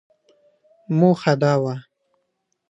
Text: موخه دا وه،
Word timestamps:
موخه 0.97 1.33
دا 1.41 1.53
وه، 1.63 1.75